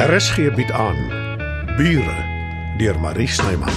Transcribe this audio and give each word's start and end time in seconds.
RSG 0.00 0.48
bied 0.56 0.72
aan 0.72 0.96
Bure 1.76 2.16
deur 2.80 2.96
Marie 3.00 3.28
Snyman. 3.28 3.68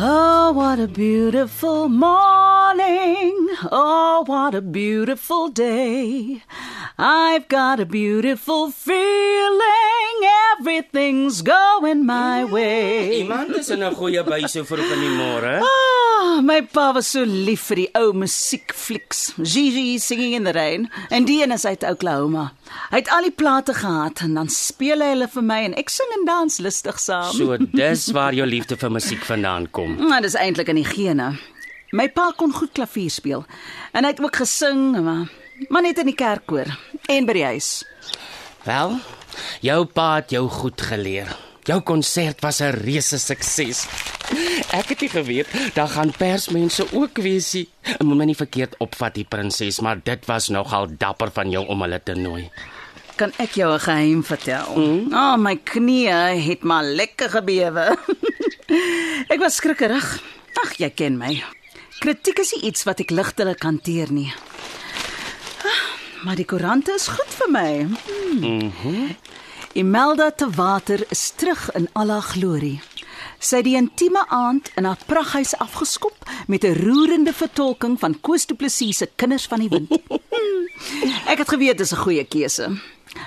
Oh, 0.00 0.52
what 0.56 0.78
a 0.80 0.88
beautiful 0.88 1.88
morning. 1.88 3.36
Oh, 3.70 4.24
what 4.26 4.54
a 4.54 4.62
beautiful 4.62 5.48
day. 5.52 6.40
I've 6.96 7.48
got 7.48 7.80
a 7.80 7.86
beautiful 7.86 8.70
feeling. 8.70 9.00
Everything's 10.60 11.42
going 11.42 12.06
my 12.06 12.44
way. 12.44 13.18
Iemand 13.18 13.56
is 13.56 13.68
in 13.70 13.82
'n 13.82 13.94
goeie 13.94 14.22
by 14.22 14.46
so 14.46 14.62
vroeg 14.62 14.92
in 14.92 15.00
die 15.00 15.16
môre. 15.18 15.60
Ah, 15.60 16.40
my 16.40 16.60
pa 16.62 16.92
was 16.92 17.08
so 17.10 17.24
lief 17.24 17.66
vir 17.66 17.76
die 17.76 17.88
ou 17.98 18.12
musiekflieks. 18.12 19.34
Gigi 19.42 19.98
singing 19.98 20.34
in 20.34 20.44
the 20.44 20.52
rain 20.52 20.88
en 21.10 21.24
die 21.24 21.42
een 21.42 21.50
is 21.50 21.64
uit 21.64 21.82
Oklahoma. 21.82 22.52
Hy 22.90 22.96
het 22.96 23.10
al 23.10 23.22
die 23.22 23.34
plate 23.34 23.74
gehad 23.74 24.20
en 24.20 24.34
dan 24.34 24.48
speel 24.48 25.00
hy 25.00 25.08
hulle 25.16 25.28
vir 25.28 25.42
my 25.42 25.64
en 25.64 25.74
ek 25.74 25.88
sing 25.90 26.06
en 26.18 26.24
dans 26.24 26.58
lustig 26.58 26.98
saam. 27.00 27.32
So 27.34 27.56
dis 27.56 28.12
waar 28.12 28.32
jou 28.32 28.46
liefde 28.46 28.76
vir 28.76 28.90
musiek 28.90 29.24
vandaan 29.24 29.70
kom. 29.70 29.96
Maar 30.08 30.22
dis 30.26 30.34
eintlik 30.38 30.68
in 30.68 30.76
die 30.76 30.84
gene. 30.94 31.38
My 31.92 32.08
pa 32.08 32.30
kon 32.36 32.52
goed 32.52 32.70
klavier 32.72 33.10
speel 33.10 33.44
en 33.92 34.04
hy 34.04 34.10
het 34.10 34.20
ook 34.20 34.36
gesing, 34.36 34.94
maar 35.02 35.26
maar 35.68 35.82
net 35.82 35.98
in 35.98 36.10
die 36.10 36.18
kerkkoor 36.18 36.70
en 37.08 37.26
by 37.26 37.32
die 37.32 37.44
huis. 37.44 37.70
Wel, 38.64 38.98
jou 39.60 39.84
pa 39.84 40.14
het 40.20 40.30
jou 40.30 40.48
goed 40.48 40.80
geleer. 40.80 41.28
Jou 41.64 41.80
konsert 41.80 42.40
was 42.44 42.60
'n 42.60 42.76
reuse 42.84 43.18
sukses. 43.18 43.86
Ek 44.72 44.88
het 44.88 45.00
nie 45.00 45.08
geweet 45.08 45.48
daar 45.74 45.88
gaan 45.88 46.12
persmense 46.16 46.84
ook 46.92 47.16
wees 47.16 47.52
nie. 47.52 47.68
Ek 47.82 48.02
moet 48.02 48.16
my 48.16 48.24
nie 48.24 48.36
verkeerd 48.36 48.74
opvat, 48.78 49.14
die 49.14 49.24
prinses, 49.24 49.80
maar 49.80 50.00
dit 50.02 50.26
was 50.26 50.48
nogal 50.48 50.88
dapper 50.98 51.30
van 51.30 51.50
jou 51.50 51.66
om 51.66 51.80
hulle 51.80 52.00
te 52.02 52.14
nooi. 52.14 52.50
Kan 53.16 53.32
ek 53.38 53.54
jou 53.54 53.72
'n 53.74 53.80
geheim 53.80 54.24
vertel? 54.24 54.76
Mm. 54.76 55.14
Oh, 55.14 55.36
my 55.36 55.56
knieë 55.56 56.40
het 56.48 56.62
maar 56.62 56.84
lekker 56.84 57.30
gebewe. 57.30 57.96
ek 59.32 59.38
was 59.38 59.54
skrikkerig. 59.54 60.22
Ag, 60.64 60.76
jy 60.78 60.90
ken 60.90 61.18
my. 61.18 61.42
Kritiek 62.00 62.38
is 62.38 62.52
iets 62.52 62.84
wat 62.84 63.00
ek 63.00 63.10
ligtelik 63.10 63.62
hanteer 63.62 64.12
nie. 64.12 64.32
Maar 66.24 66.36
die 66.40 66.44
koerante 66.48 66.94
is 66.96 67.06
goed 67.12 67.34
vir 67.40 67.50
my. 67.52 67.70
Mhm. 67.84 68.72
Mm 68.72 69.16
Imelda 69.74 70.30
te 70.30 70.46
water 70.54 71.00
is 71.10 71.32
terug 71.34 71.64
in 71.74 71.88
al 71.98 72.08
haar 72.14 72.22
glorie. 72.22 72.76
Sy 73.42 73.56
het 73.58 73.64
die 73.66 73.74
intieme 73.74 74.20
aand 74.30 74.68
in 74.78 74.86
haar 74.86 75.00
praghuis 75.06 75.56
afgeskop 75.58 76.14
met 76.46 76.62
'n 76.64 76.76
roerende 76.78 77.32
vertolking 77.32 77.98
van 77.98 78.20
Koos 78.20 78.46
Du 78.46 78.54
Plessis 78.54 78.96
se 78.98 79.08
Kinders 79.16 79.46
van 79.46 79.58
die 79.58 79.68
Wind. 79.68 79.90
Ek 81.32 81.38
het 81.38 81.48
geweet 81.48 81.78
dis 81.78 81.90
'n 81.92 81.96
goeie 81.96 82.24
keuse. 82.24 82.70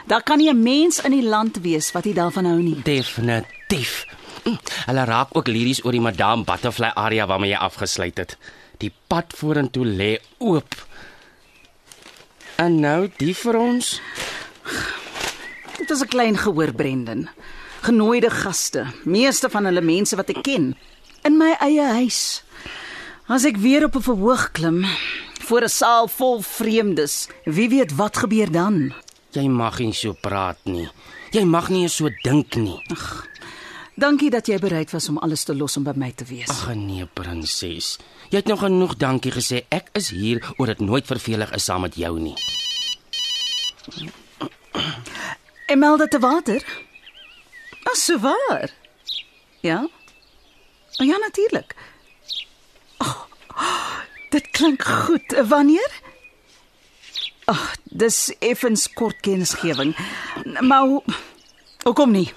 Daar 0.07 0.23
kan 0.23 0.37
nie 0.37 0.49
'n 0.49 0.63
mens 0.63 1.01
in 1.01 1.11
die 1.11 1.27
land 1.29 1.57
wees 1.61 1.91
wat 1.91 2.05
nie 2.05 2.13
daarvan 2.13 2.45
hou 2.45 2.61
nie. 2.61 2.81
Definitief. 2.83 4.05
Mm, 4.43 4.57
Hulle 4.85 5.03
raak 5.03 5.27
ook 5.31 5.47
liries 5.47 5.83
oor 5.85 5.91
die 5.91 6.01
Madame 6.01 6.43
Butterfly 6.43 6.91
area 6.95 7.25
waarmee 7.27 7.49
jy 7.49 7.57
afgesluit 7.57 8.17
het. 8.17 8.37
Die 8.77 8.93
pad 9.07 9.33
vorentoe 9.35 9.85
lê 9.85 10.17
oop. 10.37 10.87
En 12.57 12.79
nou 12.81 13.05
die 13.21 13.35
vir 13.37 13.57
ons. 13.59 13.99
Dit 15.77 15.89
was 15.89 16.01
'n 16.01 16.09
klein 16.09 16.37
gehoor 16.37 16.73
Brendan. 16.73 17.29
Genooide 17.81 18.29
gaste, 18.29 18.85
meeste 19.03 19.49
van 19.49 19.65
hulle 19.65 19.81
mense 19.81 20.15
wat 20.15 20.29
ek 20.29 20.41
ken, 20.43 20.75
in 21.23 21.37
my 21.37 21.55
eie 21.59 21.85
huis. 22.01 22.43
As 23.27 23.45
ek 23.45 23.57
weer 23.57 23.83
op 23.83 23.95
'n 23.95 24.01
verhoog 24.01 24.51
klim 24.51 24.85
voor 25.47 25.61
'n 25.63 25.69
saal 25.69 26.07
vol 26.07 26.41
vreemdes, 26.41 27.27
wie 27.43 27.69
weet 27.69 27.95
wat 27.95 28.17
gebeur 28.17 28.51
dan? 28.51 28.93
Jy 29.31 29.47
mag 29.47 29.79
nie 29.79 29.93
so 29.93 30.13
praat 30.13 30.57
nie. 30.63 30.89
Jy 31.31 31.43
mag 31.43 31.69
nie 31.69 31.87
so 31.87 32.09
dink 32.23 32.55
nie. 32.55 32.79
Dankie 33.97 34.29
dat 34.29 34.45
jy 34.45 34.59
bereid 34.61 34.91
was 34.93 35.07
om 35.09 35.17
alles 35.25 35.41
te 35.43 35.55
los 35.57 35.73
om 35.79 35.85
by 35.87 35.95
my 35.97 36.11
te 36.13 36.25
wees. 36.29 36.51
Ag 36.53 36.75
nee, 36.77 37.07
prinses. 37.17 37.95
Jy 38.29 38.43
het 38.43 38.49
nog 38.51 38.61
genoeg 38.61 38.93
dankie 39.01 39.31
gesê. 39.33 39.63
Ek 39.73 39.89
is 39.97 40.11
hier 40.13 40.43
oor 40.61 40.69
dit 40.69 40.83
nooit 40.85 41.07
vervelig 41.09 41.49
is 41.57 41.65
saam 41.65 41.81
met 41.81 41.97
jou 41.97 42.11
nie. 42.21 42.35
Imelda 45.73 46.05
te 46.05 46.21
water? 46.21 46.61
Ag, 47.89 47.95
so 47.97 48.19
waar. 48.21 48.69
Ja? 49.65 49.79
Oh, 51.01 51.05
ja, 51.07 51.17
natuurlik. 51.17 51.73
Oh, 53.01 53.25
dit 54.29 54.51
klink 54.53 54.85
goed. 54.85 55.39
Wanneer? 55.49 56.01
Ag, 57.49 57.73
dis 57.83 58.27
effens 58.45 58.85
kort 58.93 59.17
kennisgewing. 59.25 59.97
Maar 60.61 60.85
hoe 60.85 61.01
Hoekom 61.87 62.11
nie? 62.11 62.27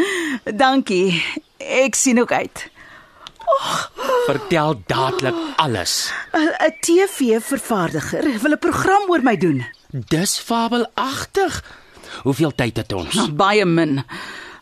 Dankie. 0.62 1.22
Ek 1.62 1.94
sien 1.94 2.18
ook 2.18 2.32
uit. 2.32 2.64
Vertel 4.26 4.80
dadelik 4.90 5.36
alles. 5.62 6.10
'n 6.34 6.74
TV-vervaardiger 6.82 8.26
wil 8.42 8.52
'n 8.52 8.58
program 8.58 9.06
oor 9.06 9.22
my 9.22 9.36
doen. 9.36 9.62
Dis 9.90 10.38
fabelagtig. 10.38 11.62
Hoeveel 12.22 12.54
tyd 12.54 12.76
het 12.76 12.92
ons? 12.92 13.14
Nou, 13.14 13.30
baie 13.32 13.64
min. 13.64 14.02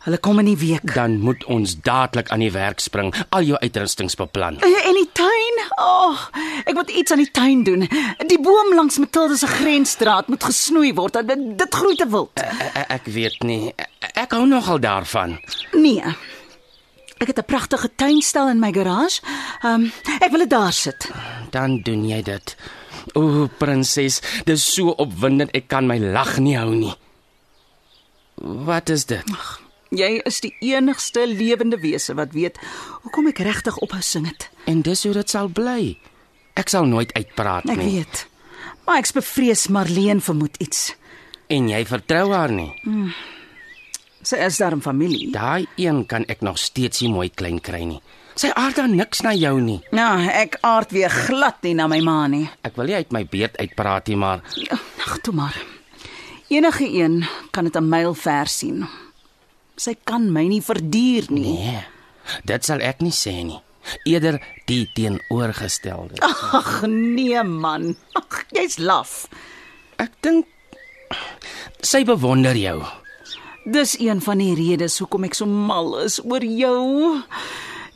Hulle 0.09 0.21
kom 0.25 0.39
in 0.41 0.47
die 0.49 0.57
week. 0.57 0.95
Dan 0.97 1.19
moet 1.21 1.43
ons 1.53 1.75
dadelik 1.85 2.31
aan 2.33 2.41
die 2.41 2.53
werk 2.55 2.81
spring. 2.81 3.11
Al 3.29 3.45
jou 3.45 3.59
uitrustings 3.61 4.15
beplan. 4.17 4.57
En 4.65 4.97
die 4.97 5.11
tuin? 5.13 5.59
Ag, 5.77 6.23
oh, 6.33 6.47
ek 6.65 6.73
moet 6.79 6.93
iets 6.97 7.13
aan 7.13 7.21
die 7.21 7.29
tuin 7.29 7.61
doen. 7.67 7.85
Die 8.31 8.39
boom 8.41 8.73
langs 8.73 8.97
Matilda 9.03 9.37
se 9.37 9.51
grensstraat 9.51 10.31
moet 10.33 10.47
gesnoei 10.49 10.95
word. 10.97 11.21
Dit, 11.29 11.45
dit 11.61 11.77
groei 11.81 11.99
te 12.01 12.09
wild. 12.09 12.41
Ek, 12.41 12.89
ek 12.97 13.13
weet 13.13 13.45
nie. 13.45 13.75
Ek 14.15 14.33
hou 14.33 14.47
nogal 14.49 14.81
daarvan. 14.81 15.37
Nee. 15.77 16.17
Ek 17.21 17.29
het 17.29 17.45
'n 17.45 17.51
pragtige 17.53 17.93
tuinstal 17.93 18.49
in 18.49 18.65
my 18.65 18.73
garage. 18.73 19.21
Ehm, 19.61 19.75
um, 19.75 19.93
ek 20.25 20.31
wil 20.31 20.49
dit 20.49 20.51
daar 20.51 20.73
sit. 20.73 21.11
Dan 21.51 21.83
doen 21.85 22.09
jy 22.09 22.23
dit. 22.23 22.57
O, 23.13 23.47
prinses, 23.59 24.23
dis 24.45 24.73
so 24.73 24.89
opwindend. 24.89 25.53
Ek 25.53 25.69
kan 25.69 25.87
my 25.87 25.99
lag 25.99 26.39
nie 26.39 26.57
hou 26.57 26.73
nie. 26.75 26.95
Wat 28.41 28.89
is 28.89 29.05
dit? 29.05 29.25
Jy 29.91 30.21
is 30.29 30.41
die 30.41 30.55
enigste 30.61 31.27
lewende 31.27 31.79
wese 31.81 32.15
wat 32.15 32.33
weet 32.33 32.59
hoekom 33.03 33.27
ek 33.29 33.39
regtig 33.39 33.77
ophou 33.81 34.03
sing 34.03 34.27
het. 34.27 34.51
En 34.67 34.83
dis 34.83 35.03
hoe 35.05 35.13
dit 35.13 35.31
sal 35.31 35.49
bly. 35.49 35.97
Ek 36.55 36.69
sal 36.69 36.85
nooit 36.85 37.13
uitpraat 37.17 37.65
Ek 37.71 37.77
nie. 37.77 37.95
weet. 37.95 38.27
Maar 38.87 38.99
ek's 38.99 39.13
bevrees 39.13 39.69
Marleen 39.69 40.21
vermoed 40.21 40.57
iets. 40.59 40.95
En 41.49 41.69
jy 41.69 41.85
vertrou 41.87 42.33
haar 42.33 42.51
nie. 42.53 42.73
Sy 44.23 44.37
is 44.45 44.57
daarom 44.61 44.83
familie. 44.83 45.31
Daai 45.33 45.67
een 45.77 46.07
kan 46.07 46.25
ek 46.29 46.41
nog 46.45 46.59
steeds 46.59 47.01
nie 47.01 47.09
mooi 47.13 47.31
klein 47.31 47.61
kry 47.61 47.85
nie. 47.85 48.01
Sy 48.39 48.51
aard 48.55 48.77
dan 48.77 48.95
niks 48.97 49.21
na 49.25 49.33
jou 49.35 49.61
nie. 49.61 49.81
Nou, 49.91 50.21
ek 50.29 50.59
aard 50.63 50.91
weer 50.93 51.11
glad 51.11 51.63
nie 51.63 51.75
na 51.75 51.87
my 51.91 52.01
ma 52.01 52.27
nie. 52.27 52.45
Ek 52.63 52.77
wil 52.77 52.87
nie 52.87 52.95
uit 52.95 53.13
my 53.13 53.25
beerd 53.27 53.57
uitpraat 53.59 54.07
nie, 54.09 54.17
maar 54.17 54.43
Ag, 54.71 55.19
toe 55.23 55.33
maar. 55.35 55.57
Enige 56.49 56.85
een 56.93 57.25
kan 57.51 57.65
dit 57.65 57.77
'n 57.77 57.89
myl 57.89 58.15
ver 58.15 58.47
sien. 58.47 58.87
Sy 59.79 59.95
kan 60.05 60.27
my 60.35 60.45
nie 60.51 60.61
verduur 60.65 61.31
nie. 61.31 61.55
nee. 61.55 61.85
Dit 62.45 62.65
sal 62.67 62.83
ek 62.85 63.01
nie 63.01 63.15
sê 63.15 63.33
nie. 63.47 63.61
Eerder 64.05 64.37
die 64.69 64.85
teenoorgestelde. 64.95 66.19
Ag 66.21 66.83
nee 66.91 67.41
man. 67.43 67.95
Ag, 68.19 68.43
jy's 68.53 68.77
laf. 68.79 69.29
Ek 69.97 70.13
dink 70.21 70.47
sy 71.81 72.03
bewonder 72.05 72.59
jou. 72.59 72.83
Dis 73.65 73.97
een 74.01 74.21
van 74.25 74.39
die 74.43 74.53
redes 74.59 74.99
hoekom 75.01 75.25
ek 75.29 75.35
so 75.39 75.47
mal 75.49 75.95
is 76.05 76.19
oor 76.25 76.45
jou. 76.45 77.23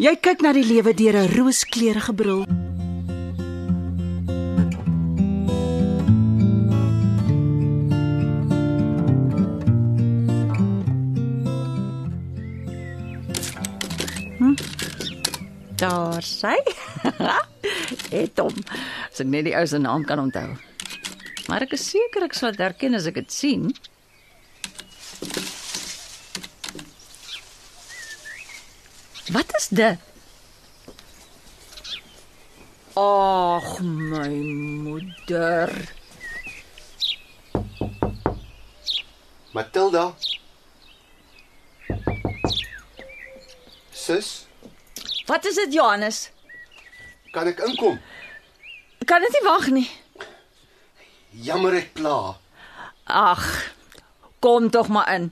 Jy 0.00 0.17
kyk 0.25 0.40
na 0.43 0.52
die 0.56 0.64
lewe 0.64 0.94
deur 0.96 1.17
'n 1.17 1.28
rooskleurige 1.37 2.12
bril. 2.17 2.46
Daar 15.82 16.22
sy. 16.22 16.56
Het 18.14 18.38
hom. 18.42 18.60
As 19.10 19.22
ek 19.22 19.30
net 19.30 19.48
die 19.48 19.56
ou 19.58 19.64
se 19.66 19.80
naam 19.82 20.04
kan 20.06 20.22
onthou. 20.22 20.48
Maar 21.50 21.66
ek 21.66 21.74
is 21.76 21.88
seker 21.94 22.26
ek 22.28 22.36
sal 22.38 22.54
dit 22.54 22.62
herken 22.62 22.94
as 22.98 23.08
ek 23.10 23.18
dit 23.22 23.34
sien. 23.34 23.70
Wat 29.32 29.54
is 29.58 29.68
dit? 29.72 30.08
Ag 32.98 33.68
my 33.80 34.28
moeder. 34.84 35.72
Matilda. 39.52 40.12
Sis, 44.12 44.47
Wat 45.26 45.44
is 45.44 45.55
dit, 45.55 45.73
Johannes? 45.73 46.31
kan 47.32 47.47
ek 47.49 47.62
inkom? 47.64 47.97
Kan 49.09 49.23
dit 49.25 49.32
nie 49.32 49.44
wag 49.47 49.69
nie. 49.73 49.87
Jammer 51.47 51.73
ek 51.79 51.94
pla. 51.97 52.35
Ag, 53.09 53.47
kom 54.44 54.69
tog 54.70 54.91
maar 54.93 55.09
in. 55.14 55.31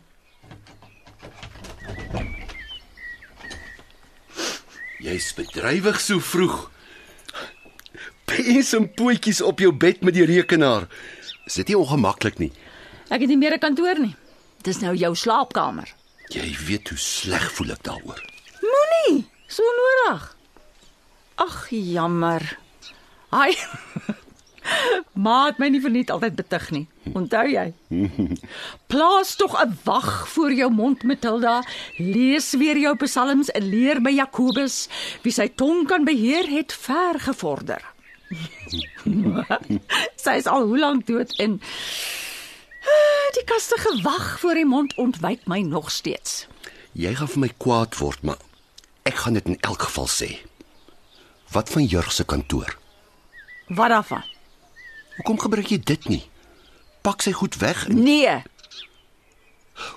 Jy's 5.01 5.29
bedrywig 5.37 6.01
so 6.01 6.21
vroeg. 6.21 6.71
Pens 8.25 8.73
en 8.77 8.89
pootjies 8.97 9.43
op 9.45 9.61
jou 9.61 9.73
bed 9.77 10.01
met 10.07 10.17
die 10.17 10.25
rekenaar. 10.29 10.89
Is 11.45 11.61
dit 11.61 11.69
nie 11.73 11.77
ongemaklik 11.81 12.39
nie? 12.41 12.53
Ek 13.11 13.21
het 13.21 13.29
nie 13.29 13.37
meer 13.37 13.55
'n 13.55 13.65
kantoor 13.69 13.99
nie. 13.99 14.15
Dis 14.63 14.81
nou 14.81 14.95
jou 14.97 15.15
slaapkamer. 15.17 15.89
Jy 16.33 16.57
weet 16.67 16.89
hoe 16.89 16.99
sleg 16.99 17.51
voel 17.53 17.73
ek 17.73 17.83
daaroor. 17.83 18.30
So 19.51 19.67
nodig. 19.77 20.27
Ag, 21.43 21.57
jammer. 21.71 22.45
Ai. 23.35 23.55
Maat 25.27 25.59
my 25.59 25.71
nie 25.73 25.81
verniet 25.83 26.11
altyd 26.13 26.37
betug 26.39 26.69
nie. 26.75 26.85
Onthou 27.17 27.47
jy? 27.51 27.65
Plaas 28.93 29.35
tog 29.41 29.57
'n 29.59 29.75
wag 29.85 30.29
voor 30.29 30.53
jou 30.53 30.71
mond, 30.71 31.03
Matilda. 31.03 31.63
Lees 31.99 32.53
weer 32.55 32.79
jou 32.79 32.95
psalms 33.03 33.51
en 33.51 33.69
leer 33.69 34.01
by 34.01 34.13
Jakobus. 34.15 34.89
Wie 35.25 35.33
sy 35.33 35.49
tong 35.49 35.87
kan 35.89 36.05
beheer, 36.05 36.47
het 36.47 36.73
ver 36.73 37.19
gevorder. 37.21 37.83
sy 40.25 40.37
is 40.39 40.47
al 40.47 40.67
hoe 40.71 40.79
lank 40.79 41.07
dood 41.07 41.35
en 41.43 41.59
Ah, 42.81 43.29
die 43.37 43.45
kastige 43.45 43.91
wag 44.03 44.39
voor 44.41 44.55
die 44.57 44.65
mond 44.65 44.95
ontwyk 44.97 45.43
my 45.47 45.61
nog 45.61 45.91
steeds. 45.93 46.47
Jy 46.97 47.13
gaan 47.15 47.29
vir 47.29 47.43
my 47.45 47.51
kwaad 47.61 47.99
word, 48.01 48.23
maar 48.25 48.39
ek 49.03 49.15
gaan 49.15 49.35
dit 49.35 49.47
in 49.47 49.59
elk 49.61 49.83
geval 49.83 50.07
sê. 50.09 50.31
Wat 51.53 51.69
van 51.71 51.85
Jurg 51.85 52.13
se 52.13 52.25
kantoor? 52.25 52.77
Wat 53.69 53.89
daarvan? 53.91 54.25
Hoekom 55.17 55.39
gebruik 55.39 55.67
jy 55.73 55.79
dit 55.85 56.09
nie? 56.09 56.23
Pak 57.03 57.23
sy 57.23 57.33
goed 57.33 57.57
weg. 57.57 57.87
En 57.89 58.03
Nee. 58.03 58.43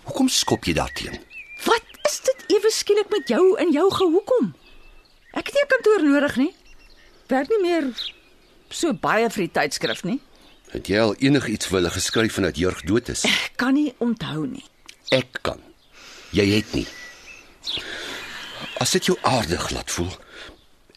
hoekom 0.03 0.27
skop 0.29 0.63
jy 0.65 0.73
daarteen? 0.73 1.19
Wat 1.65 1.83
is 2.07 2.19
dit 2.21 2.43
ewe 2.57 2.71
skielik 2.71 3.09
met 3.09 3.27
jou 3.27 3.57
en 3.59 3.71
jou 3.71 3.91
gehoekom? 3.93 4.53
Ek 5.33 5.45
het 5.47 5.53
nie 5.53 5.63
'n 5.63 5.67
kantoor 5.67 6.03
nodig 6.03 6.35
nie. 6.35 6.55
Werk 7.27 7.49
nie 7.49 7.61
meer 7.61 7.93
so 8.69 8.93
baie 8.93 9.29
vir 9.29 9.43
die 9.47 9.51
tydskrif 9.51 10.03
nie. 10.03 10.19
Het 10.71 10.87
jy 10.87 10.99
al 10.99 11.15
enigiets 11.19 11.65
vir 11.67 11.77
hulle 11.79 11.89
geskryf 11.89 12.33
vandat 12.33 12.57
Jurg 12.57 12.81
dood 12.83 13.09
is? 13.09 13.23
Ek 13.25 13.51
kan 13.55 13.73
nie 13.73 13.93
onthou 13.99 14.45
nie. 14.47 14.63
Ek 15.11 15.39
kan. 15.41 15.59
Jy 16.31 16.45
het 16.55 16.73
nie. 16.73 16.87
As 18.83 18.91
dit 18.91 19.05
jou 19.07 19.15
aardig 19.23 19.69
laat 19.71 19.91
voel, 19.95 20.11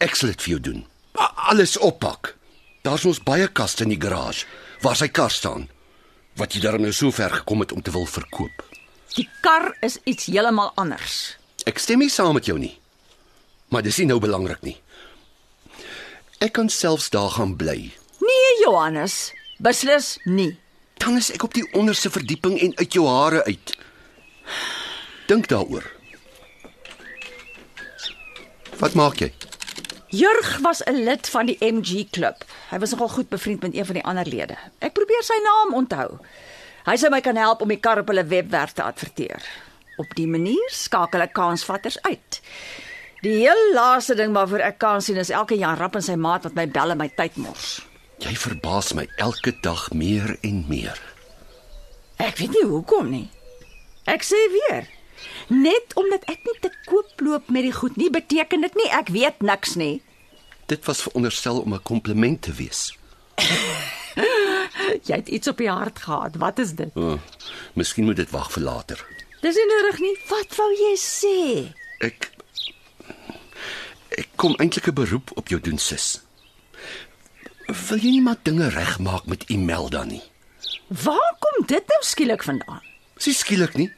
ek 0.03 0.17
sal 0.19 0.33
dit 0.33 0.41
vir 0.43 0.53
jou 0.57 0.61
doen. 0.71 0.81
Alles 1.47 1.77
oppak. 1.79 2.33
Daar's 2.83 3.05
ons 3.07 3.21
baie 3.23 3.47
kaste 3.47 3.85
in 3.85 3.93
die 3.93 4.01
garage 4.01 4.43
waar 4.83 4.97
sy 4.99 5.07
kar 5.07 5.31
staan. 5.31 5.69
Wat 6.35 6.51
jy 6.51 6.65
daarom 6.65 6.83
nou 6.83 6.91
so 6.91 7.15
ver 7.15 7.31
gekom 7.39 7.63
het 7.63 7.71
om 7.71 7.81
te 7.81 7.93
wil 7.95 8.05
verkoop. 8.09 8.65
Die 9.15 9.29
kar 9.41 9.71
is 9.87 9.95
iets 10.03 10.27
heeltemal 10.27 10.73
anders. 10.75 11.37
Ek 11.63 11.79
stem 11.79 12.03
nie 12.03 12.11
saam 12.11 12.35
met 12.35 12.51
jou 12.51 12.57
nie. 12.59 12.75
Maar 13.71 13.87
dis 13.87 14.01
nie 14.03 14.09
nou 14.11 14.19
belangrik 14.23 14.61
nie. 14.67 14.75
Ek 16.43 16.57
kan 16.59 16.67
selfs 16.69 17.07
daar 17.15 17.31
gaan 17.39 17.55
bly. 17.55 17.79
Nee, 18.19 18.53
Johannes, 18.65 19.31
beslis 19.63 20.17
nie. 20.27 20.57
Dan 20.99 21.17
is 21.23 21.31
ek 21.31 21.47
op 21.47 21.55
die 21.55 21.65
onderste 21.71 22.11
verdieping 22.11 22.59
en 22.59 22.75
uit 22.83 22.99
jou 22.99 23.07
hare 23.07 23.45
uit. 23.47 23.77
Dink 25.31 25.47
daaroor. 25.47 25.96
Wat 28.77 28.93
maak 28.93 29.17
jy? 29.17 29.31
Jurg 30.13 30.59
was 30.63 30.83
'n 30.85 31.03
lid 31.03 31.29
van 31.29 31.45
die 31.45 31.57
MG 31.59 32.09
klub. 32.09 32.45
Hy 32.69 32.79
was 32.79 32.91
nogal 32.91 33.09
goed 33.09 33.29
bevriend 33.29 33.61
met 33.61 33.75
een 33.75 33.85
van 33.85 33.93
die 33.93 34.03
ander 34.03 34.25
lede. 34.25 34.57
Ek 34.79 34.93
probeer 34.93 35.23
sy 35.23 35.33
naam 35.43 35.73
onthou. 35.73 36.19
Hy 36.85 36.95
sou 36.95 37.09
my 37.09 37.21
kan 37.21 37.35
help 37.35 37.61
om 37.61 37.67
die 37.67 37.79
kar 37.79 37.99
op 37.99 38.07
hulle 38.07 38.25
webwerf 38.25 38.71
te 38.71 38.83
adverteer. 38.83 39.41
Op 39.97 40.15
die 40.15 40.27
manier 40.27 40.69
skakel 40.69 41.21
ek 41.21 41.33
kansvatters 41.33 42.01
uit. 42.01 42.41
Die 43.21 43.37
heel 43.37 43.73
laaste 43.73 44.15
ding 44.15 44.33
waarvoor 44.33 44.59
ek 44.59 44.77
kans 44.77 45.05
sien 45.05 45.17
is 45.17 45.29
elke 45.29 45.57
Jan 45.57 45.77
Rapp 45.77 45.95
en 45.95 46.01
sy 46.01 46.15
maat 46.15 46.43
wat 46.43 46.53
my 46.53 46.67
bel 46.67 46.93
en 46.93 46.97
my 46.97 47.09
tyd 47.17 47.35
mors. 47.35 47.81
Jy 48.21 48.35
verbaas 48.35 48.93
my 48.93 49.07
elke 49.17 49.53
dag 49.61 49.91
meer 49.91 50.37
en 50.41 50.65
meer. 50.69 51.01
Ek 52.17 52.37
weet 52.37 52.53
nie 52.55 52.65
hoekom 52.65 53.09
nie. 53.09 53.29
Ek 54.05 54.23
sê 54.23 54.37
weer, 54.53 54.87
net 55.47 55.93
omdat 55.95 56.23
ek 56.25 56.39
nie 56.45 56.59
te 56.61 56.71
koop 56.85 57.21
loop 57.21 57.49
met 57.49 57.63
die 57.63 57.73
goed 57.73 57.95
nie, 57.95 58.09
beteken 58.09 58.61
dit 58.61 58.75
nie 58.75 58.89
ek 58.91 59.07
weet 59.09 59.41
niks 59.41 59.75
nie. 59.75 60.01
Dit 60.67 60.85
was 60.85 61.01
veronderstel 61.01 61.61
om 61.61 61.73
'n 61.73 61.81
kompliment 61.83 62.41
te 62.41 62.51
wees. 62.53 62.97
Jy 65.07 65.15
het 65.15 65.27
iets 65.27 65.47
op 65.47 65.57
die 65.57 65.69
hart 65.69 65.99
gehad. 65.99 66.35
Wat 66.35 66.59
is 66.59 66.71
dit? 66.75 66.89
Oh, 66.95 67.19
miskien 67.73 68.05
moet 68.05 68.15
dit 68.15 68.29
wag 68.29 68.51
vir 68.51 68.63
later. 68.63 69.05
Dis 69.41 69.55
nie 69.55 69.67
nodig 69.69 69.99
nie. 69.99 70.15
Wat 70.29 70.55
wou 70.57 70.69
jy 70.73 70.93
sê? 70.97 71.37
Ek 71.99 72.31
ek 74.17 74.29
kom 74.35 74.55
eintlik 74.57 74.87
'n 74.87 74.93
beroep 74.97 75.31
op 75.37 75.47
jou 75.47 75.59
doen 75.61 75.77
sis. 75.77 76.21
Wil 77.89 77.97
jy 77.97 78.11
nie 78.17 78.21
maar 78.21 78.39
dinge 78.43 78.69
regmaak 78.69 79.25
met 79.25 79.43
Imelda 79.49 80.03
nie? 80.03 80.23
Waar 80.87 81.35
kom 81.39 81.65
dit 81.65 81.87
nou 81.87 82.01
skielik 82.01 82.43
vandaan? 82.43 82.81
Sy 83.17 83.31
skielik 83.31 83.75
nie. 83.75 83.91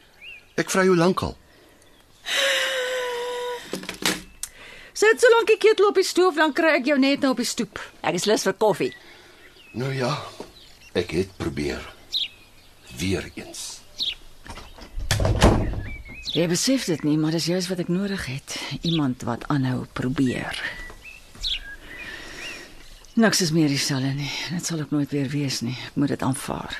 Ek 0.60 0.68
vra 0.68 0.84
jou 0.84 0.96
lankal. 0.98 1.36
Sit 5.00 5.22
so 5.22 5.30
lank 5.32 5.48
die 5.48 5.56
ketel 5.60 5.88
op 5.88 5.96
die 5.96 6.04
stoof, 6.04 6.36
dan 6.36 6.52
kry 6.52 6.74
ek 6.76 6.90
jou 6.90 6.98
net 7.00 7.24
nou 7.24 7.32
op 7.32 7.40
die 7.40 7.48
stoep. 7.48 7.80
Ek 8.04 8.18
is 8.18 8.26
lus 8.28 8.44
vir 8.44 8.56
koffie. 8.60 8.90
Nou 9.72 9.88
ja, 9.94 10.10
ek 10.98 11.14
het 11.16 11.32
probeer. 11.40 11.80
Weereens. 13.00 13.80
Jy 16.34 16.44
besef 16.50 16.84
dit 16.90 17.08
nie, 17.08 17.16
maar 17.18 17.32
dis 17.34 17.48
juist 17.48 17.70
wat 17.72 17.80
ek 17.82 17.88
nodig 17.90 18.28
het. 18.28 18.58
Iemand 18.84 19.24
wat 19.26 19.48
aanhou 19.50 19.86
probeer. 19.96 20.60
Niks 23.16 23.40
is 23.42 23.54
meer 23.56 23.72
dieselfde 23.72 24.12
nie. 24.18 24.30
Dit 24.52 24.68
sal 24.68 24.84
ook 24.84 24.92
nooit 24.94 25.10
weer 25.10 25.30
wees 25.32 25.62
nie. 25.64 25.78
Ek 25.88 25.96
moet 25.98 26.12
dit 26.12 26.22
aanvaar. 26.22 26.76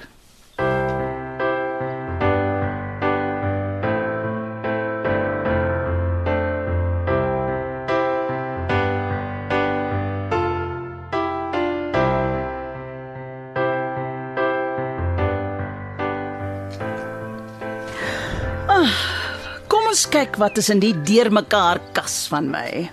Kom 19.71 19.87
ons 19.91 20.07
kyk 20.11 20.37
wat 20.41 20.59
is 20.59 20.69
in 20.73 20.81
die 20.83 20.95
deurmekaar 21.07 21.81
kas 21.97 22.25
van 22.31 22.51
my. 22.51 22.89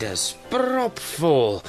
Dis 0.00 0.34
propvol. 0.50 1.60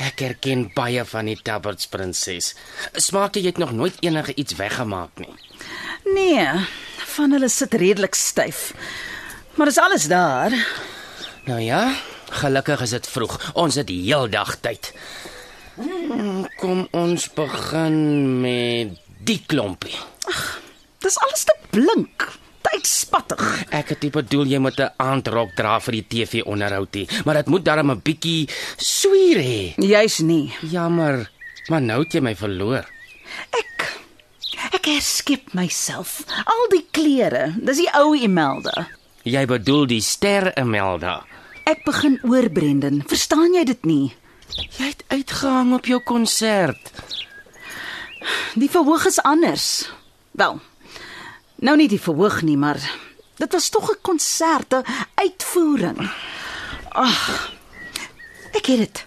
Ek 0.00 0.20
erken 0.26 0.66
baie 0.74 1.04
van 1.06 1.28
die 1.30 1.36
Tubberts 1.42 1.86
prinses. 1.90 2.52
Smaak 2.98 3.36
jy 3.38 3.46
het 3.48 3.58
nog 3.62 3.72
nooit 3.76 3.98
enige 4.04 4.34
iets 4.40 4.56
weggemaak 4.58 5.20
nie. 5.22 5.34
Nee, 6.14 6.46
van 7.16 7.32
hulle 7.34 7.48
sit 7.48 7.74
redelik 7.80 8.14
styf. 8.18 8.72
Maar 9.54 9.70
dis 9.70 9.78
alles 9.78 10.08
daar. 10.10 10.54
Nou 11.46 11.60
ja, 11.60 11.94
gelukkig 12.42 12.82
is 12.86 12.94
dit 12.96 13.06
vroeg. 13.06 13.38
Ons 13.54 13.78
het 13.80 13.86
die 13.86 14.02
heel 14.06 14.28
dag 14.32 14.56
tyd. 14.64 14.92
Hmm, 15.78 16.44
Kom 16.60 16.86
ons 16.94 17.28
begin 17.34 17.96
met 18.42 18.98
die 19.24 19.40
klompie. 19.46 19.96
Dis 21.04 21.18
alles 21.20 21.44
te 21.44 21.52
blink, 21.74 22.24
te 22.64 22.70
uitspattig. 22.72 23.42
Ek 23.76 23.90
het 23.92 24.04
nie 24.06 24.12
bedoel 24.14 24.48
jy 24.54 24.58
moet 24.58 24.78
'n 24.80 24.92
aandrok 24.96 25.50
dra 25.56 25.78
vir 25.80 25.92
die 26.00 26.06
TV-onderhoud 26.08 26.94
nie, 26.94 27.08
maar 27.24 27.34
dit 27.34 27.46
moet 27.52 27.64
darm 27.64 27.90
'n 27.90 28.00
bietjie 28.00 28.48
swier 28.76 29.38
hê. 29.38 29.74
Jy's 29.76 30.18
nie. 30.20 30.52
Jammer, 30.62 31.30
maar 31.68 31.82
nou 31.82 32.02
het 32.02 32.12
jy 32.14 32.20
my 32.20 32.34
verloor. 32.34 32.84
Ek 33.52 34.00
ek 34.72 34.84
herskep 34.86 35.52
myself. 35.52 36.24
Al 36.46 36.68
die 36.70 36.86
klere, 36.90 37.54
dis 37.58 37.76
die 37.76 37.90
ou 37.94 38.16
Imelda. 38.16 38.88
Jy 39.24 39.46
bedoel 39.46 39.86
die 39.86 40.00
ster 40.00 40.52
Imelda. 40.56 41.22
Ek 41.64 41.84
begin 41.84 42.18
oor 42.22 42.48
Brendan. 42.50 43.02
Verstaan 43.06 43.54
jy 43.54 43.64
dit 43.64 43.84
nie? 43.84 44.14
Jy 44.78 44.86
het 44.86 45.04
uitgehang 45.08 45.74
op 45.74 45.86
jou 45.86 46.00
konsert. 46.00 46.92
Die 48.54 48.70
verhoog 48.70 49.06
is 49.06 49.20
anders. 49.22 49.88
Wel. 50.32 50.60
Nou 51.64 51.76
nie 51.80 51.88
die 51.88 52.00
verhoog 52.00 52.42
nie, 52.44 52.58
maar 52.60 52.78
dit 53.40 53.52
was 53.52 53.68
tog 53.72 53.90
'n 53.90 53.98
konsert, 54.02 54.74
'n 54.74 54.84
uitvoering. 55.14 56.10
Ag. 56.92 57.52
Ek 58.52 58.66
het 58.66 58.78
dit. 58.78 59.06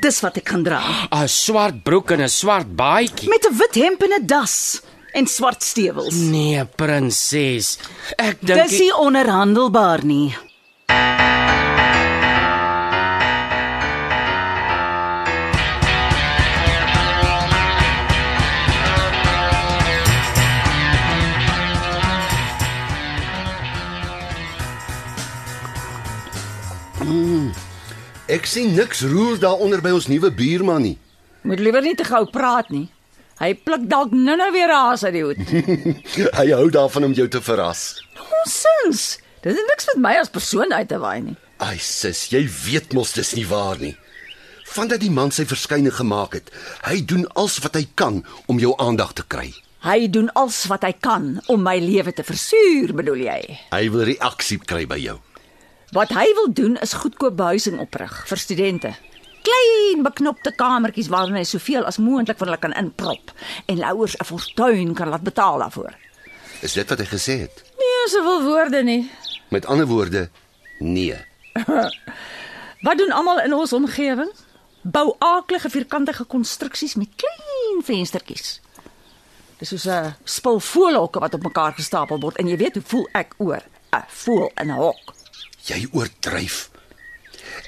Dis 0.00 0.20
wat 0.20 0.36
ek 0.36 0.48
gaan 0.48 0.62
dra. 0.62 0.80
'n 1.10 1.28
Swart 1.28 1.82
broek 1.82 2.10
en 2.10 2.22
'n 2.22 2.28
swart 2.28 2.76
baadjie. 2.76 3.28
Met 3.28 3.46
'n 3.46 3.56
wit 3.56 3.74
hemp 3.74 4.02
en 4.02 4.12
'n 4.22 4.26
das. 4.26 4.80
en 5.16 5.26
swart 5.26 5.62
stewels. 5.62 6.14
Nee, 6.14 6.64
prinses. 6.76 7.78
Ek 8.16 8.36
dink 8.40 8.68
Dis 8.68 8.78
nie 8.80 8.92
onderhandelbaar 8.92 10.04
nie. 10.04 10.36
Ek 28.46 28.52
sien 28.52 28.76
niks 28.78 29.00
roer 29.02 29.40
daaronder 29.42 29.80
by 29.82 29.90
ons 29.90 30.04
nuwe 30.06 30.28
buurman 30.30 30.84
nie. 30.86 30.92
Moet 31.50 31.58
liewer 31.66 31.82
nie 31.82 31.96
te 31.98 32.04
gou 32.06 32.20
praat 32.30 32.68
nie. 32.70 32.84
Hy 33.40 33.48
pluk 33.58 33.88
dalk 33.90 34.12
nou-nou 34.14 34.46
weer 34.54 34.70
haas 34.70 35.02
uit 35.02 35.16
die 35.16 35.22
hoed. 35.24 35.40
Hy 36.38 36.44
hou 36.52 36.68
daarvan 36.70 37.08
om 37.08 37.16
jou 37.18 37.26
te 37.26 37.40
verras. 37.42 37.82
Nonsens. 38.14 39.16
Dit 39.42 39.58
het 39.58 39.66
niks 39.72 39.90
met 39.90 40.00
my 40.04 40.14
as 40.20 40.30
persoon 40.30 40.70
uit 40.70 40.86
te 40.86 41.02
waai 41.02 41.26
nie. 41.26 41.36
Ai 41.58 41.74
sis, 41.82 42.28
jy 42.30 42.44
weet 42.68 42.94
mos 42.94 43.16
dis 43.18 43.34
nie 43.34 43.48
waar 43.50 43.82
nie. 43.82 43.96
Vandat 44.70 45.02
die 45.02 45.10
man 45.10 45.34
sy 45.34 45.42
verskyning 45.50 45.98
gemaak 45.98 46.38
het, 46.38 46.54
hy 46.86 47.02
doen 47.02 47.26
alles 47.34 47.58
wat 47.66 47.74
hy 47.82 47.88
kan 47.98 48.22
om 48.46 48.62
jou 48.62 48.76
aandag 48.78 49.16
te 49.18 49.26
kry. 49.26 49.50
Hy 49.82 50.06
doen 50.06 50.30
alles 50.38 50.68
wat 50.70 50.86
hy 50.86 50.94
kan 50.94 51.32
om 51.50 51.66
my 51.66 51.80
lewe 51.82 52.14
te 52.14 52.22
versuur, 52.22 52.94
bedoel 52.94 53.26
jy? 53.26 53.40
Hy 53.74 53.86
wil 53.90 54.06
reaksie 54.14 54.62
kry 54.62 54.86
by 54.86 55.02
jou. 55.02 55.18
Wat 55.96 56.10
hy 56.12 56.26
wil 56.34 56.52
doen 56.52 56.74
is 56.84 56.92
goedkoop 56.92 57.38
behuising 57.38 57.78
oprig 57.80 58.12
vir 58.28 58.38
studente. 58.38 58.90
Klein 59.46 60.02
beknopte 60.04 60.52
kamertjies 60.52 61.08
waarin 61.08 61.38
hy 61.38 61.44
soveel 61.48 61.86
as 61.88 61.96
moontlik 61.96 62.36
van 62.36 62.50
hulle 62.50 62.60
kan 62.60 62.74
inprop 62.76 63.32
en 63.72 63.80
ouers 63.92 64.16
'n 64.20 64.28
fortuin 64.28 64.92
kan 64.94 65.08
laat 65.08 65.24
betaal 65.24 65.58
daarvoor. 65.64 65.96
Is 66.60 66.72
dit 66.72 66.88
wat 66.88 66.98
hy 66.98 67.06
gesê 67.06 67.38
het? 67.40 67.64
Nee, 67.78 68.04
soveel 68.12 68.42
woorde 68.42 68.82
nie. 68.82 69.10
Met 69.48 69.66
ander 69.66 69.86
woorde, 69.86 70.28
nee. 70.78 71.16
Wat 72.86 72.98
doen 72.98 73.12
almal 73.12 73.40
in 73.40 73.54
ons 73.54 73.72
omgewing? 73.72 74.32
Bou 74.82 75.16
aaklige 75.18 75.70
vierkantige 75.70 76.24
konstruksies 76.24 76.94
met 76.94 77.08
klein 77.16 77.82
venstertjies. 77.82 78.60
Dis 79.58 79.68
soos 79.68 79.86
'n 79.86 80.14
spul 80.24 80.60
voelhokke 80.60 81.18
wat 81.18 81.34
op 81.34 81.42
mekaar 81.42 81.72
gestapel 81.72 82.20
word 82.20 82.36
en 82.36 82.48
jy 82.48 82.56
weet 82.56 82.74
hoe 82.74 82.82
voel 82.86 83.08
ek 83.12 83.34
oor 83.38 83.62
'n 83.92 84.04
voel 84.08 84.50
in 84.54 84.68
'n 84.68 84.76
hok. 84.76 85.16
Jy 85.66 85.86
oordryf. 85.92 86.70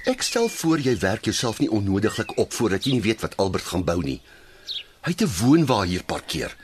Ek 0.07 0.23
stel 0.23 0.49
voor 0.49 0.79
jy 0.79 0.95
werk 1.03 1.27
jouself 1.27 1.59
nie 1.59 1.71
onnodiglik 1.71 2.37
op 2.39 2.53
voordat 2.55 2.85
jy 2.87 2.93
nie 2.97 3.05
weet 3.05 3.25
wat 3.25 3.37
Albert 3.43 3.65
gaan 3.73 3.85
bou 3.85 3.99
nie. 4.03 4.21
Hy 5.03 5.11
het 5.15 5.23
'n 5.23 5.35
woonwa 5.41 5.83
hier 5.83 6.05
parkeer. 6.05 6.55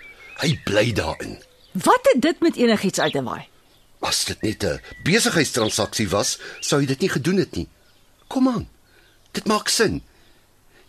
Hy 0.42 0.60
bly 0.64 0.92
daarin. 0.92 1.42
Wat 1.72 2.00
het 2.12 2.22
dit 2.22 2.40
met 2.40 2.56
enigiets 2.56 2.98
uit 3.00 3.12
te 3.12 3.22
waai? 3.22 3.48
As 4.00 4.24
dit 4.24 4.42
net 4.42 4.64
'n 4.64 4.80
besigheidstransaksie 5.04 6.08
was, 6.08 6.38
sou 6.60 6.80
hy 6.80 6.86
dit 6.86 7.00
nie 7.00 7.08
gedoen 7.08 7.36
het 7.36 7.56
nie. 7.56 7.68
Kom 8.28 8.48
aan. 8.48 8.68
Dit 9.32 9.46
maak 9.46 9.68
sin. 9.68 10.02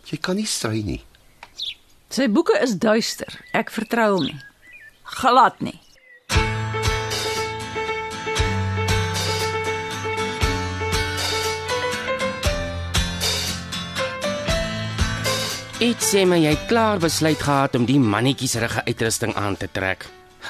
Jy 0.04 0.18
kan 0.18 0.36
nie 0.36 0.46
stry 0.46 0.82
nie. 0.82 1.04
Sy 2.10 2.28
boeke 2.28 2.58
is 2.62 2.76
duister. 2.78 3.40
Ek 3.52 3.70
vertrou 3.70 4.14
hom 4.14 4.24
nie. 4.24 4.40
Glad 5.02 5.60
nie. 5.60 5.80
Iets 15.76 16.06
sê 16.08 16.22
my 16.24 16.38
jy 16.40 16.54
klaar 16.70 16.96
besluit 16.96 17.36
gehad 17.36 17.74
om 17.76 17.82
die 17.84 17.98
mannetjiesrige 18.00 18.80
uitrusting 18.86 19.34
aan 19.36 19.58
te 19.60 19.66
trek. 19.68 20.06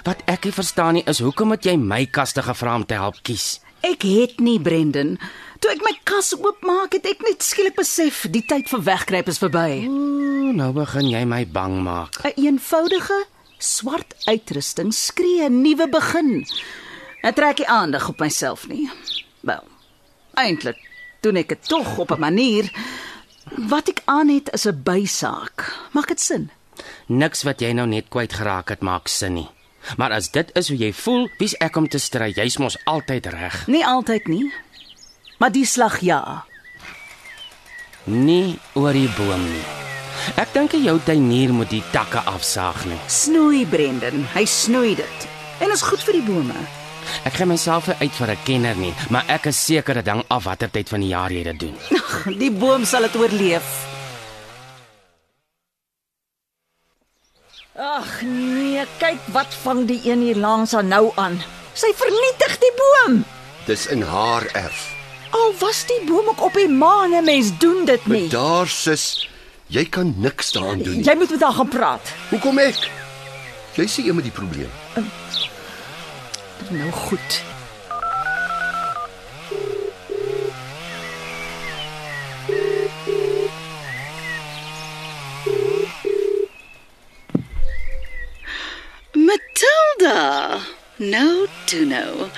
Wat 0.06 0.20
ek 0.30 0.44
nie 0.46 0.54
verstaan 0.54 0.94
nie 0.94 1.02
is 1.10 1.18
hoekom 1.18 1.50
het 1.50 1.66
jy 1.66 1.72
my 1.82 2.04
kaste 2.06 2.44
gevra 2.46 2.76
om 2.78 2.84
te 2.86 2.94
help 2.94 3.18
kies? 3.26 3.56
Ek 3.82 4.06
het 4.06 4.38
nie 4.38 4.60
Brendan. 4.62 5.16
Toe 5.58 5.72
ek 5.72 5.82
my 5.82 5.90
kas 6.06 6.30
oopmaak, 6.38 6.94
het 6.94 7.08
ek 7.10 7.24
net 7.26 7.42
skielik 7.42 7.74
besef 7.74 8.20
die 8.30 8.44
tyd 8.46 8.70
vir 8.70 8.84
wegkruip 8.86 9.32
is 9.32 9.42
verby. 9.42 9.82
Ooh, 9.90 10.52
nou 10.54 10.70
begin 10.76 11.10
jy 11.10 11.24
my 11.26 11.42
bang 11.42 11.74
maak. 11.82 12.22
'n 12.22 12.38
Eenvoudige 12.38 13.18
swart 13.58 14.14
uitrusting 14.30 14.94
skree 14.94 15.42
'n 15.42 15.58
nuwe 15.58 15.90
begin. 15.90 16.46
Ek 17.26 17.34
trek 17.34 17.58
nie 17.58 17.66
aandag 17.66 18.08
op 18.14 18.20
myself 18.22 18.68
nie. 18.70 18.86
Wel, 19.42 19.66
eintlik 20.38 20.78
doen 21.20 21.36
ek 21.36 21.48
dit 21.48 21.66
tog 21.66 21.98
op 21.98 22.14
'n 22.14 22.20
manier. 22.20 22.70
Wat 23.56 23.88
ek 23.88 24.02
aan 24.04 24.28
het 24.28 24.52
is 24.52 24.66
'n 24.68 24.82
bysaak. 24.84 25.76
Maak 25.92 26.08
dit 26.08 26.20
sin? 26.20 26.50
Niks 27.06 27.42
wat 27.42 27.60
jy 27.60 27.72
nou 27.72 27.86
net 27.86 28.08
kwyt 28.08 28.32
geraak 28.32 28.68
het 28.68 28.80
maak 28.80 29.08
sin 29.08 29.32
nie. 29.32 29.48
Maar 29.96 30.10
as 30.10 30.30
dit 30.30 30.50
is 30.52 30.68
hoe 30.68 30.76
jy 30.76 30.92
voel, 30.92 31.30
wie's 31.38 31.56
ek 31.56 31.76
om 31.76 31.88
te 31.88 31.98
stry? 31.98 32.32
Jy's 32.34 32.56
mos 32.56 32.76
altyd 32.84 33.26
reg. 33.26 33.66
Nie 33.66 33.86
altyd 33.86 34.26
nie. 34.26 34.52
Maar 35.38 35.52
die 35.52 35.64
slag 35.64 36.00
ja. 36.00 36.44
Nie 38.04 38.58
oor 38.72 38.92
die 38.92 39.10
boom 39.16 39.42
nie. 39.44 39.64
Ek 40.36 40.52
dink 40.52 40.72
jou 40.72 41.00
tuinier 41.04 41.52
moet 41.52 41.70
die 41.70 41.82
takke 41.92 42.18
afsaag 42.18 42.84
nie. 42.84 42.98
Snoei 43.06 43.66
Brendan, 43.66 44.26
hy 44.34 44.44
snoei 44.44 44.94
dit. 44.94 45.28
En 45.60 45.70
is 45.70 45.82
goed 45.82 46.02
vir 46.02 46.12
die 46.12 46.22
bome. 46.22 46.85
Ek 47.24 47.34
gee 47.34 47.46
myself 47.46 47.88
uit 47.88 48.12
vir 48.12 48.30
'n 48.30 48.38
kenner 48.44 48.76
nie, 48.76 48.94
maar 49.10 49.24
ek 49.28 49.46
is 49.46 49.64
seker 49.64 49.94
dit 49.94 50.06
hang 50.06 50.24
af 50.28 50.44
watter 50.44 50.70
tyd 50.70 50.88
van 50.88 51.00
die 51.00 51.08
jaar 51.08 51.30
jy 51.32 51.42
dit 51.42 51.58
doen. 51.60 51.76
Ag, 51.96 52.24
die 52.42 52.50
boom 52.50 52.84
sal 52.84 53.02
dit 53.02 53.16
oorleef. 53.16 53.64
Ag 57.76 58.22
nee, 58.24 58.84
kyk 58.98 59.20
wat 59.34 59.52
vang 59.64 59.86
die 59.86 60.00
een 60.08 60.20
hier 60.24 60.36
langs 60.40 60.74
aan 60.74 60.88
nou 60.88 61.12
aan. 61.16 61.36
Sy 61.76 61.90
vernietig 61.96 62.54
die 62.62 62.72
boom. 62.78 63.24
Dis 63.66 63.86
in 63.92 64.02
haar 64.02 64.46
erf. 64.56 64.94
Al 65.36 65.52
was 65.60 65.82
die 65.90 66.00
boom 66.08 66.28
ook 66.32 66.40
op 66.40 66.54
die 66.54 66.68
maan, 66.68 67.12
'n 67.12 67.24
mens 67.24 67.50
doen 67.58 67.84
dit 67.84 68.06
nie. 68.06 68.20
Maar 68.20 68.30
daar 68.30 68.68
sis, 68.68 69.28
jy 69.66 69.84
kan 69.84 70.14
niks 70.16 70.52
daaraan 70.52 70.82
doen 70.82 70.96
nie. 70.96 71.04
Jy 71.04 71.14
moet 71.16 71.30
met 71.30 71.40
haar 71.42 71.52
gaan 71.52 71.68
praat. 71.68 72.12
Hoekom 72.30 72.58
ek? 72.58 72.88
Jy 73.76 73.86
sien 73.86 74.04
iemand 74.04 74.24
die 74.24 74.32
probleem. 74.32 74.70
Nou 76.70 76.90
goed. 76.90 77.42
Matilda. 89.12 90.58
Nou 90.96 91.46
toe 91.64 91.84
nou. 91.84 92.28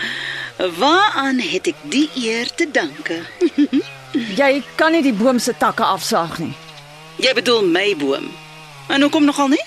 Waaraan 0.78 1.38
het 1.38 1.66
ek 1.66 1.74
die 1.82 2.10
eer 2.14 2.54
te 2.54 2.70
danke? 2.70 3.22
Jy 4.40 4.62
kan 4.74 4.92
nie 4.92 5.02
die 5.02 5.14
boom 5.14 5.38
se 5.38 5.54
takke 5.56 5.84
afsaag 5.84 6.38
nie. 6.38 6.52
Jy 7.16 7.32
bedoel 7.34 7.64
my 7.64 7.96
boom. 7.96 8.28
En 8.88 9.00
hoekom 9.00 9.24
nogal 9.24 9.48
nie? 9.48 9.64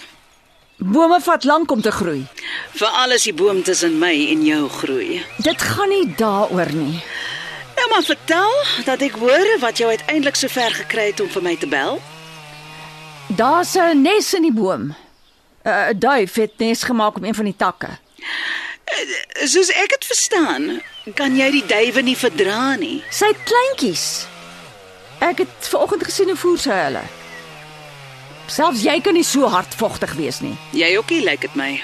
Bome 0.78 1.22
vat 1.22 1.44
lank 1.44 1.72
om 1.72 1.82
te 1.82 1.92
groei. 1.92 2.26
Veral 2.74 3.12
as 3.12 3.28
die 3.28 3.34
boom 3.36 3.64
tussen 3.64 3.98
my 4.00 4.14
en 4.32 4.46
jou 4.46 4.70
groei. 4.70 5.22
Dit 5.44 5.62
gaan 5.62 5.90
nie 5.90 6.14
daaroor 6.18 6.72
nie. 6.74 7.04
Nou 7.76 7.88
maar 7.90 8.04
vertel 8.04 8.54
dat 8.86 9.02
ek 9.02 9.20
hoor 9.20 9.58
wat 9.60 9.78
jou 9.82 9.90
uiteindelik 9.90 10.36
so 10.40 10.48
ver 10.48 10.72
gekry 10.72 11.10
het 11.12 11.20
om 11.20 11.30
vir 11.30 11.44
my 11.44 11.56
te 11.60 11.68
bel. 11.68 12.02
Daar's 13.28 13.76
'n 13.76 14.02
nes 14.02 14.34
in 14.34 14.42
die 14.42 14.54
boom. 14.54 14.96
'n 15.66 16.00
Duif 16.00 16.34
het 16.36 16.58
nes 16.58 16.84
gemaak 16.84 17.16
op 17.18 17.24
een 17.24 17.36
van 17.36 17.46
die 17.46 17.58
takke. 17.58 17.90
Soos 19.44 19.70
ek 19.70 19.90
dit 19.90 20.06
verstaan, 20.06 20.82
kan 21.16 21.36
jy 21.36 21.52
die 21.52 21.66
duwe 21.66 22.02
nie 22.02 22.18
verdra 22.18 22.76
nie. 22.76 23.04
Sy 23.10 23.26
het 23.26 23.44
kleintjies. 23.44 24.26
Ek 25.20 25.38
het 25.38 25.48
vanoggend 25.60 26.04
gesien 26.04 26.28
hoe 26.28 26.36
voer 26.36 26.58
sy 26.58 26.78
hulle. 26.86 27.04
Selfs 28.48 28.84
jy 28.84 29.02
kan 29.02 29.14
nie 29.14 29.24
so 29.24 29.48
hardvogtig 29.48 30.14
wees 30.14 30.40
nie. 30.40 30.58
Jy 30.72 30.98
ookie 30.98 31.24
lyk 31.24 31.42
dit 31.42 31.56
my. 31.56 31.84